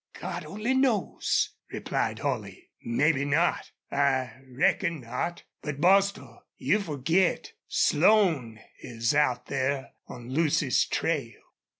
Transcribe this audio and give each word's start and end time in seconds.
"God 0.19 0.45
only 0.47 0.73
knows!" 0.73 1.51
replied 1.71 2.17
Holley. 2.17 2.71
"Mebbe 2.83 3.17
not 3.17 3.69
I 3.91 4.33
reckon 4.47 5.01
not!... 5.01 5.43
But, 5.61 5.79
Bostil, 5.79 6.41
you 6.57 6.79
forget 6.79 7.53
Slone 7.67 8.59
is 8.79 9.13
out 9.13 9.45
there 9.45 9.91
on 10.07 10.29
Lucy's 10.31 10.85
trail. 10.85 11.39